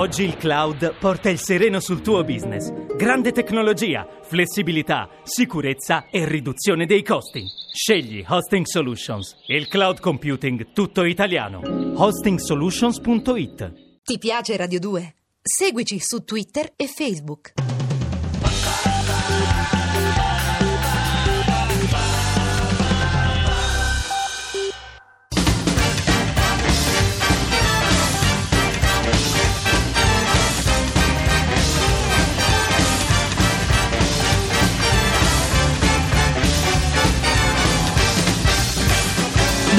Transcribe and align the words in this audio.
Oggi 0.00 0.22
il 0.22 0.38
cloud 0.38 0.94
porta 0.98 1.28
il 1.28 1.38
sereno 1.38 1.78
sul 1.78 2.00
tuo 2.00 2.24
business. 2.24 2.72
Grande 2.96 3.32
tecnologia, 3.32 4.08
flessibilità, 4.22 5.10
sicurezza 5.24 6.06
e 6.08 6.26
riduzione 6.26 6.86
dei 6.86 7.02
costi. 7.02 7.44
Scegli 7.70 8.24
Hosting 8.26 8.64
Solutions, 8.64 9.36
il 9.48 9.68
cloud 9.68 10.00
computing 10.00 10.72
tutto 10.72 11.04
italiano. 11.04 11.60
Hostingsolutions.it 11.96 13.72
Ti 14.02 14.16
piace 14.18 14.56
Radio 14.56 14.78
2? 14.78 15.14
Seguici 15.42 15.98
su 16.00 16.24
Twitter 16.24 16.72
e 16.76 16.86
Facebook. 16.86 17.79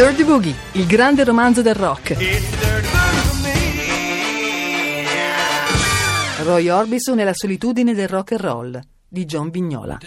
Dirty 0.01 0.23
Boogie, 0.23 0.55
il 0.71 0.87
grande 0.87 1.23
romanzo 1.23 1.61
del 1.61 1.75
rock. 1.75 2.17
Roy 6.41 6.69
Orbison 6.69 7.19
e 7.19 7.23
la 7.23 7.35
solitudine 7.35 7.93
del 7.93 8.07
rock 8.07 8.31
and 8.31 8.41
roll 8.41 8.81
di 9.07 9.25
John 9.25 9.51
Vignola. 9.51 9.99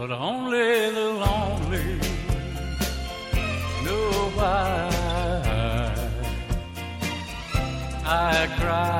But 0.00 0.12
only 0.12 0.90
the 0.92 1.10
lonely 1.10 2.00
know 3.84 4.30
why 4.34 4.88
I 8.06 8.46
cry. 8.58 8.99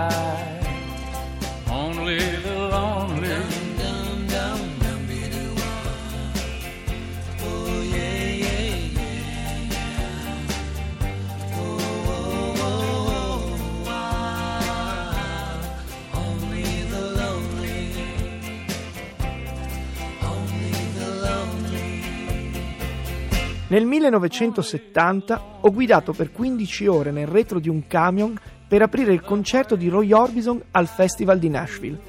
Nel 23.71 23.85
1970 23.85 25.59
ho 25.61 25.71
guidato 25.71 26.13
per 26.13 26.33
15 26.33 26.87
ore 26.89 27.13
nel 27.13 27.29
retro 27.29 27.61
di 27.61 27.69
un 27.69 27.87
camion 27.87 28.37
per 28.67 28.83
aprire 28.83 29.13
il 29.13 29.21
concerto 29.21 29.77
di 29.77 29.89
Roy 29.89 30.11
Orbison 30.13 30.61
al 30.73 30.89
Festival 30.89 31.39
di 31.39 31.49
Nashville. 31.49 32.01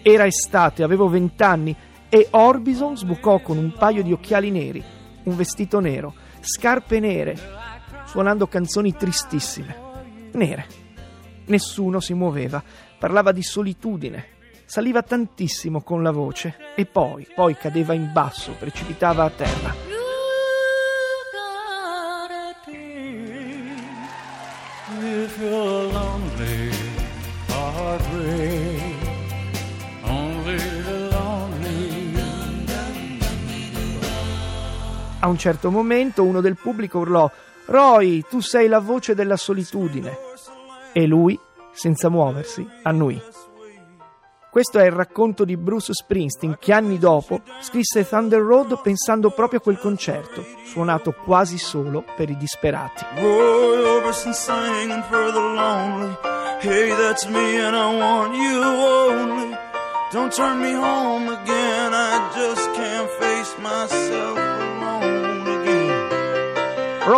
Era 0.00 0.24
estate, 0.24 0.82
avevo 0.82 1.06
20 1.06 1.42
anni 1.42 1.76
e 2.08 2.28
Orbison 2.30 2.96
sbucò 2.96 3.40
con 3.40 3.58
un 3.58 3.74
paio 3.76 4.02
di 4.02 4.12
occhiali 4.12 4.50
neri, 4.50 4.82
un 5.24 5.36
vestito 5.36 5.80
nero, 5.80 6.14
scarpe 6.40 6.98
nere, 6.98 7.36
suonando 8.06 8.46
canzoni 8.46 8.94
tristissime. 8.94 9.76
Nere. 10.32 10.64
Nessuno 11.44 12.00
si 12.00 12.14
muoveva, 12.14 12.62
parlava 12.98 13.32
di 13.32 13.42
solitudine, 13.42 14.24
saliva 14.64 15.02
tantissimo 15.02 15.82
con 15.82 16.02
la 16.02 16.10
voce 16.10 16.56
e 16.74 16.86
poi, 16.86 17.26
poi 17.34 17.54
cadeva 17.54 17.92
in 17.92 18.12
basso, 18.14 18.54
precipitava 18.58 19.24
a 19.24 19.30
terra. 19.30 19.89
A 35.22 35.28
un 35.28 35.38
certo 35.38 35.70
momento 35.70 36.24
uno 36.24 36.42
del 36.42 36.56
pubblico 36.56 36.98
urlò 36.98 37.30
Roy, 37.66 38.22
tu 38.28 38.40
sei 38.40 38.68
la 38.68 38.80
voce 38.80 39.14
della 39.14 39.38
solitudine. 39.38 40.14
E 40.92 41.06
lui, 41.06 41.38
senza 41.72 42.10
muoversi, 42.10 42.66
annuì. 42.82 43.18
Questo 44.50 44.80
è 44.80 44.84
il 44.84 44.90
racconto 44.90 45.44
di 45.44 45.56
Bruce 45.56 45.92
Springsteen 45.92 46.56
che 46.58 46.72
anni 46.72 46.98
dopo 46.98 47.40
scrisse 47.60 48.06
Thunder 48.06 48.40
Road 48.40 48.80
pensando 48.82 49.30
proprio 49.30 49.60
a 49.60 49.62
quel 49.62 49.78
concerto, 49.78 50.44
suonato 50.64 51.12
quasi 51.12 51.56
solo 51.56 52.04
per 52.16 52.30
i 52.30 52.36
disperati. 52.36 53.04
Don't 60.12 60.32
turn 60.34 60.58
me 60.58 60.74
home 60.74 61.28
again. 61.28 61.94
I 61.94 62.18
just 62.34 62.74
can't 62.74 63.08
face 63.20 63.56
myself. 63.60 64.39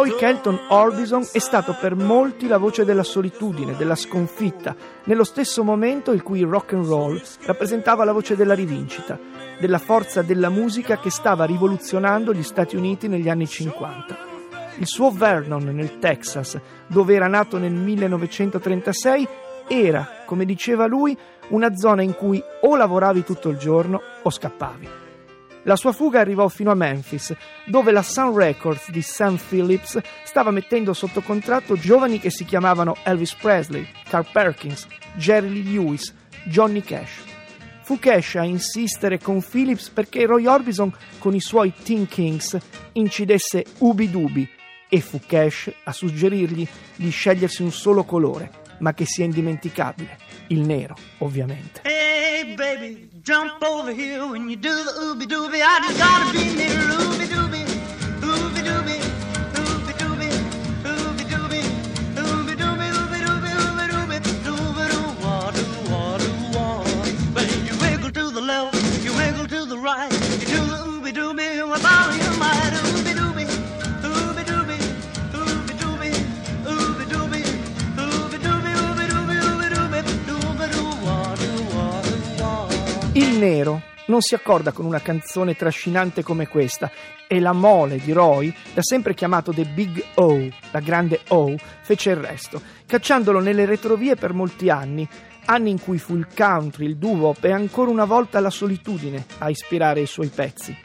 Roy 0.02 0.16
Kelton 0.16 0.58
Orbison 0.70 1.24
è 1.30 1.38
stato 1.38 1.76
per 1.80 1.94
molti 1.94 2.48
la 2.48 2.58
voce 2.58 2.84
della 2.84 3.04
solitudine, 3.04 3.76
della 3.76 3.94
sconfitta, 3.94 4.74
nello 5.04 5.22
stesso 5.22 5.62
momento 5.62 6.10
in 6.10 6.24
cui 6.24 6.40
il 6.40 6.48
rock 6.48 6.72
and 6.72 6.86
roll 6.86 7.22
rappresentava 7.42 8.02
la 8.02 8.10
voce 8.10 8.34
della 8.34 8.54
rivincita, 8.54 9.16
della 9.60 9.78
forza 9.78 10.22
della 10.22 10.48
musica 10.48 10.98
che 10.98 11.08
stava 11.08 11.44
rivoluzionando 11.44 12.34
gli 12.34 12.42
Stati 12.42 12.74
Uniti 12.74 13.06
negli 13.06 13.28
anni 13.28 13.46
50. 13.46 14.18
Il 14.78 14.88
suo 14.88 15.12
Vernon 15.12 15.66
nel 15.66 16.00
Texas, 16.00 16.58
dove 16.88 17.14
era 17.14 17.28
nato 17.28 17.56
nel 17.56 17.70
1936, 17.70 19.28
era, 19.68 20.24
come 20.26 20.44
diceva 20.44 20.86
lui, 20.86 21.16
una 21.50 21.76
zona 21.76 22.02
in 22.02 22.16
cui 22.16 22.42
o 22.62 22.74
lavoravi 22.74 23.22
tutto 23.22 23.50
il 23.50 23.56
giorno 23.56 24.00
o 24.20 24.30
scappavi. 24.30 25.11
La 25.64 25.76
sua 25.76 25.92
fuga 25.92 26.18
arrivò 26.18 26.48
fino 26.48 26.72
a 26.72 26.74
Memphis, 26.74 27.34
dove 27.66 27.92
la 27.92 28.02
Sun 28.02 28.36
Records 28.36 28.90
di 28.90 29.00
Sam 29.00 29.36
Phillips 29.36 30.00
stava 30.24 30.50
mettendo 30.50 30.92
sotto 30.92 31.20
contratto 31.20 31.76
giovani 31.76 32.18
che 32.18 32.30
si 32.30 32.44
chiamavano 32.44 32.96
Elvis 33.04 33.34
Presley, 33.34 33.86
Carl 34.08 34.26
Perkins, 34.32 34.86
Jerry 35.14 35.48
Lee 35.48 35.62
Lewis, 35.62 36.12
Johnny 36.44 36.80
Cash. 36.80 37.22
Fu 37.82 37.98
Cash 37.98 38.36
a 38.36 38.44
insistere 38.44 39.18
con 39.18 39.40
Phillips 39.40 39.88
perché 39.90 40.26
Roy 40.26 40.46
Orbison 40.46 40.92
con 41.18 41.34
i 41.34 41.40
suoi 41.40 41.72
Teen 41.82 42.08
Kings 42.08 42.56
incidesse 42.92 43.64
Ubi 43.78 44.10
Dubi 44.10 44.48
e 44.88 45.00
fu 45.00 45.20
Cash 45.24 45.72
a 45.84 45.92
suggerirgli 45.92 46.66
di 46.96 47.10
scegliersi 47.10 47.62
un 47.62 47.70
solo 47.70 48.02
colore, 48.02 48.50
ma 48.80 48.94
che 48.94 49.04
sia 49.04 49.24
indimenticabile, 49.24 50.18
il 50.48 50.60
nero, 50.60 50.96
ovviamente. 51.18 51.91
Hey, 52.42 52.56
baby, 52.56 53.08
jump 53.22 53.62
over 53.62 53.92
here 53.92 54.26
when 54.26 54.50
you 54.50 54.56
do 54.56 54.74
the 54.74 54.90
ooby 54.90 55.26
dooby. 55.26 55.62
I 55.62 55.78
just 55.86 55.96
gotta 55.96 56.32
be 56.32 56.52
near 56.56 56.70
ooby 56.70 57.31
nero 83.42 83.82
non 84.06 84.20
si 84.20 84.36
accorda 84.36 84.70
con 84.70 84.84
una 84.84 85.00
canzone 85.00 85.56
trascinante 85.56 86.22
come 86.22 86.46
questa 86.46 86.90
e 87.26 87.40
la 87.40 87.52
mole 87.52 87.98
di 87.98 88.12
Roy, 88.12 88.54
da 88.72 88.82
sempre 88.82 89.14
chiamato 89.14 89.52
The 89.52 89.64
Big 89.64 90.04
O, 90.14 90.48
la 90.70 90.80
grande 90.80 91.20
O, 91.28 91.56
fece 91.80 92.10
il 92.10 92.16
resto, 92.16 92.60
cacciandolo 92.86 93.40
nelle 93.40 93.64
retrovie 93.64 94.14
per 94.14 94.32
molti 94.32 94.70
anni, 94.70 95.08
anni 95.46 95.70
in 95.70 95.80
cui 95.80 95.98
fu 95.98 96.14
il 96.14 96.28
country, 96.34 96.86
il 96.86 96.96
doo-wop 96.96 97.42
e 97.44 97.50
ancora 97.50 97.90
una 97.90 98.04
volta 98.04 98.38
la 98.38 98.50
solitudine 98.50 99.24
a 99.38 99.50
ispirare 99.50 100.00
i 100.00 100.06
suoi 100.06 100.28
pezzi. 100.28 100.76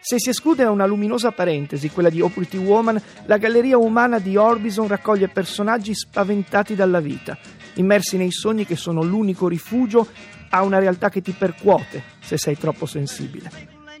Se 0.00 0.18
si 0.18 0.30
esclude 0.30 0.64
una 0.64 0.86
luminosa 0.86 1.30
parentesi, 1.30 1.90
quella 1.90 2.10
di 2.10 2.20
O 2.20 2.28
Pretty 2.28 2.56
Woman, 2.56 3.00
la 3.26 3.36
galleria 3.36 3.78
umana 3.78 4.18
di 4.18 4.36
Orbison 4.36 4.88
raccoglie 4.88 5.28
personaggi 5.28 5.94
spaventati 5.94 6.74
dalla 6.74 6.98
vita, 6.98 7.38
immersi 7.74 8.16
nei 8.16 8.32
sogni 8.32 8.66
che 8.66 8.74
sono 8.74 9.02
l'unico 9.02 9.46
rifugio 9.46 10.08
a 10.54 10.62
una 10.62 10.78
realtà 10.78 11.08
che 11.08 11.22
ti 11.22 11.32
percuote 11.32 12.02
se 12.20 12.36
sei 12.36 12.58
troppo 12.58 12.86
sensibile. 12.86 13.50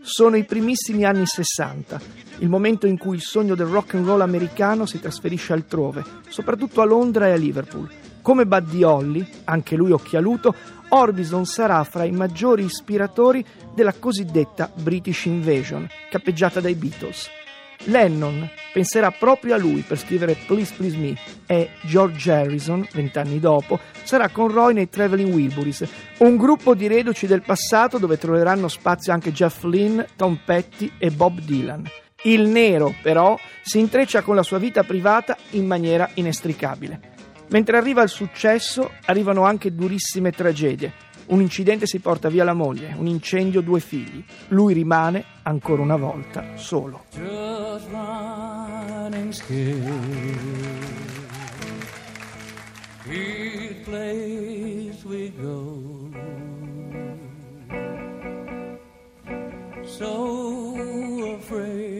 Sono 0.02 0.36
i 0.36 0.44
primissimi 0.44 1.04
anni 1.04 1.26
60, 1.26 2.00
il 2.38 2.48
momento 2.48 2.86
in 2.86 2.98
cui 2.98 3.16
il 3.16 3.22
sogno 3.22 3.54
del 3.54 3.66
rock 3.66 3.94
and 3.94 4.04
roll 4.04 4.20
americano 4.20 4.84
si 4.84 5.00
trasferisce 5.00 5.52
altrove, 5.52 6.04
soprattutto 6.28 6.80
a 6.80 6.84
Londra 6.84 7.28
e 7.28 7.32
a 7.32 7.36
Liverpool. 7.36 7.88
Come 8.20 8.46
Buddy 8.46 8.82
Holly, 8.82 9.26
anche 9.44 9.76
lui 9.76 9.92
occhialuto, 9.92 10.54
Orbison 10.88 11.46
sarà 11.46 11.82
fra 11.84 12.04
i 12.04 12.10
maggiori 12.10 12.64
ispiratori 12.64 13.44
della 13.74 13.94
cosiddetta 13.94 14.70
British 14.74 15.24
Invasion, 15.24 15.88
cappeggiata 16.10 16.60
dai 16.60 16.74
Beatles. 16.74 17.28
Lennon 17.84 18.48
penserà 18.72 19.10
proprio 19.10 19.54
a 19.54 19.58
lui 19.58 19.82
per 19.82 19.98
scrivere 19.98 20.36
Please 20.46 20.72
Please 20.76 20.96
Me 20.96 21.16
e 21.46 21.70
George 21.82 22.30
Harrison, 22.30 22.86
vent'anni 22.92 23.38
dopo, 23.40 23.78
sarà 24.02 24.28
con 24.28 24.48
Roy 24.48 24.74
nei 24.74 24.88
Traveling 24.88 25.32
Wilburys, 25.32 25.84
un 26.18 26.36
gruppo 26.36 26.74
di 26.74 26.86
reduci 26.86 27.26
del 27.26 27.42
passato 27.42 27.98
dove 27.98 28.18
troveranno 28.18 28.68
spazio 28.68 29.12
anche 29.12 29.32
Jeff 29.32 29.64
Lynne, 29.64 30.08
Tom 30.16 30.38
Petty 30.44 30.92
e 30.98 31.10
Bob 31.10 31.40
Dylan. 31.40 31.84
Il 32.24 32.46
nero, 32.48 32.94
però, 33.02 33.38
si 33.62 33.80
intreccia 33.80 34.22
con 34.22 34.36
la 34.36 34.44
sua 34.44 34.58
vita 34.58 34.84
privata 34.84 35.36
in 35.50 35.66
maniera 35.66 36.08
inestricabile. 36.14 37.10
Mentre 37.48 37.76
arriva 37.76 38.02
il 38.02 38.08
successo, 38.08 38.92
arrivano 39.06 39.42
anche 39.42 39.74
durissime 39.74 40.30
tragedie. 40.30 40.92
Un 41.32 41.40
incidente 41.40 41.86
si 41.86 41.98
porta 41.98 42.28
via 42.28 42.44
la 42.44 42.52
moglie, 42.52 42.94
un 42.94 43.06
incendio 43.06 43.62
due 43.62 43.80
figli. 43.80 44.22
Lui 44.48 44.74
rimane, 44.74 45.24
ancora 45.44 45.80
una 45.80 45.96
volta, 45.96 46.56
solo. 46.56 47.04
so 59.84 61.34
afraid 61.34 61.91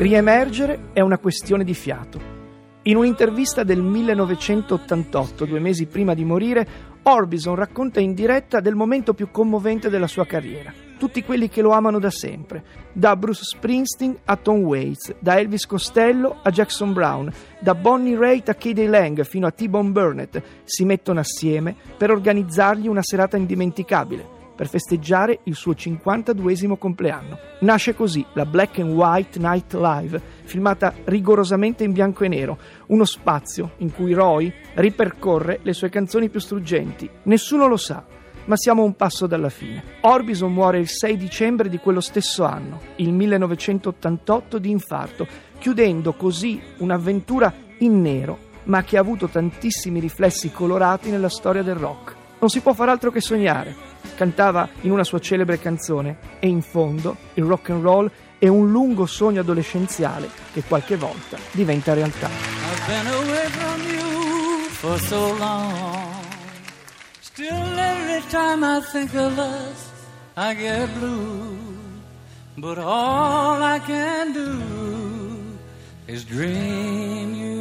Riemergere 0.00 0.88
è 0.92 1.00
una 1.00 1.18
questione 1.18 1.62
di 1.62 1.74
fiato. 1.74 2.18
In 2.82 2.96
un'intervista 2.96 3.62
del 3.62 3.82
1988, 3.82 5.44
due 5.44 5.60
mesi 5.60 5.84
prima 5.86 6.14
di 6.14 6.24
morire, 6.24 6.66
Orbison 7.02 7.54
racconta 7.54 8.00
in 8.00 8.14
diretta 8.14 8.60
del 8.60 8.74
momento 8.74 9.12
più 9.12 9.30
commovente 9.30 9.90
della 9.90 10.06
sua 10.06 10.24
carriera. 10.24 10.89
Tutti 11.00 11.24
quelli 11.24 11.48
che 11.48 11.62
lo 11.62 11.70
amano 11.70 11.98
da 11.98 12.10
sempre, 12.10 12.62
da 12.92 13.16
Bruce 13.16 13.42
Springsteen 13.42 14.18
a 14.26 14.36
Tom 14.36 14.58
Waits, 14.58 15.14
da 15.18 15.38
Elvis 15.38 15.64
Costello 15.64 16.40
a 16.42 16.50
Jackson 16.50 16.92
Brown, 16.92 17.32
da 17.58 17.74
Bonnie 17.74 18.18
Raitt 18.18 18.50
a 18.50 18.54
Katie 18.54 18.86
Lang 18.86 19.24
fino 19.24 19.46
a 19.46 19.50
T-Bone 19.50 19.92
Burnett, 19.92 20.42
si 20.64 20.84
mettono 20.84 21.20
assieme 21.20 21.74
per 21.96 22.10
organizzargli 22.10 22.86
una 22.86 23.00
serata 23.02 23.38
indimenticabile 23.38 24.28
per 24.54 24.68
festeggiare 24.68 25.40
il 25.44 25.54
suo 25.54 25.72
52esimo 25.72 26.76
compleanno. 26.76 27.38
Nasce 27.60 27.94
così 27.94 28.22
la 28.34 28.44
Black 28.44 28.80
and 28.80 28.92
White 28.92 29.38
Night 29.38 29.72
Live, 29.72 30.20
filmata 30.44 30.92
rigorosamente 31.04 31.82
in 31.82 31.92
bianco 31.92 32.24
e 32.24 32.28
nero, 32.28 32.58
uno 32.88 33.06
spazio 33.06 33.70
in 33.78 33.90
cui 33.90 34.12
Roy 34.12 34.52
ripercorre 34.74 35.60
le 35.62 35.72
sue 35.72 35.88
canzoni 35.88 36.28
più 36.28 36.40
struggenti. 36.40 37.08
Nessuno 37.22 37.66
lo 37.68 37.78
sa, 37.78 38.04
ma 38.44 38.56
siamo 38.56 38.82
un 38.82 38.94
passo 38.94 39.26
dalla 39.26 39.48
fine. 39.48 39.82
Orbison 40.00 40.52
muore 40.52 40.78
il 40.78 40.88
6 40.88 41.16
dicembre 41.16 41.68
di 41.68 41.78
quello 41.78 42.00
stesso 42.00 42.44
anno, 42.44 42.80
il 42.96 43.12
1988, 43.12 44.58
di 44.58 44.70
infarto, 44.70 45.26
chiudendo 45.58 46.14
così 46.14 46.60
un'avventura 46.78 47.52
in 47.78 48.00
nero, 48.00 48.38
ma 48.64 48.82
che 48.82 48.96
ha 48.96 49.00
avuto 49.00 49.28
tantissimi 49.28 50.00
riflessi 50.00 50.50
colorati 50.50 51.10
nella 51.10 51.28
storia 51.28 51.62
del 51.62 51.76
rock. 51.76 52.14
Non 52.38 52.48
si 52.48 52.60
può 52.60 52.72
far 52.72 52.88
altro 52.88 53.10
che 53.10 53.20
sognare 53.20 53.88
cantava 54.14 54.68
in 54.82 54.90
una 54.90 55.04
sua 55.04 55.18
celebre 55.18 55.58
canzone 55.58 56.18
e 56.40 56.48
in 56.48 56.62
fondo 56.62 57.16
il 57.34 57.44
rock 57.44 57.70
and 57.70 57.82
roll 57.82 58.10
è 58.38 58.48
un 58.48 58.70
lungo 58.70 59.06
sogno 59.06 59.40
adolescenziale 59.40 60.28
che 60.52 60.62
qualche 60.62 60.96
volta 60.96 61.38
diventa 61.52 61.94
realtà. 61.94 62.28
Still, 67.40 67.78
every 67.78 68.20
time 68.30 68.62
I 68.62 68.82
think 68.82 69.14
of 69.14 69.38
us, 69.38 69.90
I 70.36 70.52
get 70.52 70.92
blue. 70.96 71.56
But 72.58 72.78
all 72.78 73.62
I 73.62 73.78
can 73.78 74.34
do 74.34 74.60
is 76.06 76.22
dream 76.26 77.34
you. 77.34 77.59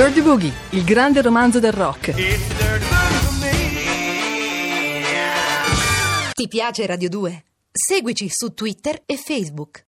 Dirty 0.00 0.22
Boogie, 0.22 0.50
il 0.70 0.82
grande 0.82 1.20
romanzo 1.20 1.58
del 1.58 1.72
rock. 1.72 2.14
Ti 6.32 6.48
piace 6.48 6.86
Radio 6.86 7.10
2? 7.10 7.44
Seguici 7.70 8.26
su 8.30 8.54
Twitter 8.54 9.02
e 9.04 9.18
Facebook. 9.18 9.78